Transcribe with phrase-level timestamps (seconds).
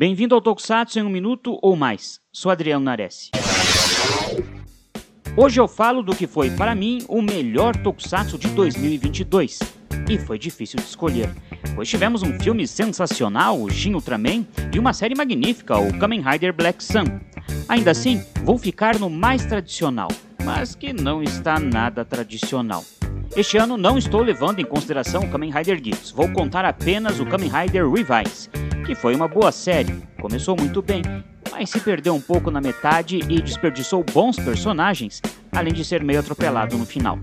[0.00, 2.20] Bem-vindo ao Tokusatsu em um minuto ou mais.
[2.32, 3.30] Sou Adriano Nares.
[5.36, 9.58] Hoje eu falo do que foi para mim o melhor Tokusatsu de 2022.
[10.08, 11.28] E foi difícil de escolher,
[11.74, 16.54] pois tivemos um filme sensacional, o Shin Ultraman, e uma série magnífica, o Kamen Rider
[16.54, 17.04] Black Sun.
[17.68, 20.08] Ainda assim, vou ficar no mais tradicional,
[20.42, 22.82] mas que não está nada tradicional.
[23.36, 27.26] Este ano não estou levando em consideração o Kamen Rider Gifts, vou contar apenas o
[27.26, 28.48] Kamen Rider Revise,
[28.90, 31.00] que foi uma boa série, começou muito bem,
[31.52, 35.22] mas se perdeu um pouco na metade e desperdiçou bons personagens,
[35.52, 37.16] além de ser meio atropelado no final.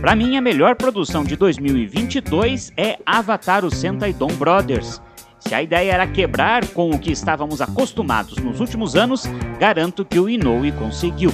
[0.00, 5.02] Para mim, a melhor produção de 2022 é Avatar o Sentai Don Brothers.
[5.38, 9.24] Se a ideia era quebrar com o que estávamos acostumados nos últimos anos,
[9.60, 11.30] garanto que o Inoue conseguiu.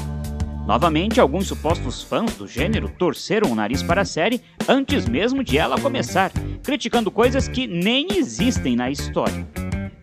[0.67, 5.59] Novamente, alguns supostos fãs do gênero torceram o nariz para a série antes mesmo de
[5.59, 6.31] ela começar,
[6.63, 9.47] criticando coisas que nem existem na história.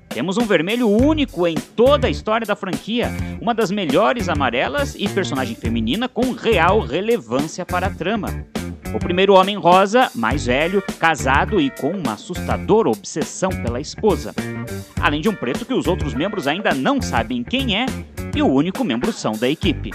[0.09, 5.07] Temos um vermelho único em toda a história da franquia, uma das melhores amarelas e
[5.07, 8.45] personagem feminina com real relevância para a trama.
[8.93, 14.33] O primeiro homem rosa, mais velho, casado e com uma assustadora obsessão pela esposa.
[14.99, 17.85] Além de um preto que os outros membros ainda não sabem quem é
[18.35, 19.91] e o único membro são da equipe.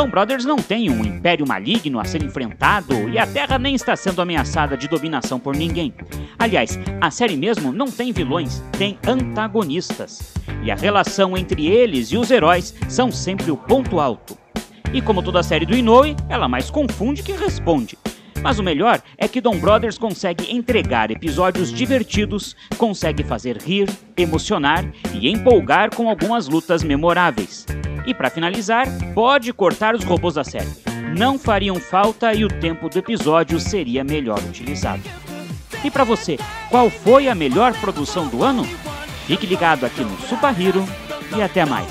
[0.00, 3.94] Tom Brothers não tem um império maligno a ser enfrentado e a Terra nem está
[3.94, 5.92] sendo ameaçada de dominação por ninguém.
[6.38, 10.32] Aliás, a série mesmo não tem vilões, tem antagonistas.
[10.62, 14.38] E a relação entre eles e os heróis são sempre o ponto alto.
[14.90, 17.98] E como toda série do Inoue, ela mais confunde que responde.
[18.42, 24.90] Mas o melhor é que Dom Brothers consegue entregar episódios divertidos, consegue fazer rir, emocionar
[25.12, 27.66] e empolgar com algumas lutas memoráveis.
[28.10, 30.66] E para finalizar, pode cortar os robôs da série.
[31.16, 35.02] Não fariam falta e o tempo do episódio seria melhor utilizado.
[35.84, 36.36] E para você,
[36.68, 38.64] qual foi a melhor produção do ano?
[39.28, 40.84] Fique ligado aqui no Super Hero
[41.36, 41.86] e até mais.